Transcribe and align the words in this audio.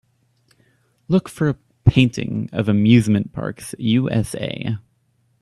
Look 1.09 1.29
for 1.29 1.47
a 1.49 1.57
painting 1.85 2.49
of 2.53 2.67
Amusement 2.67 3.33
Parks 3.33 3.75
U.S.A. 3.77 4.79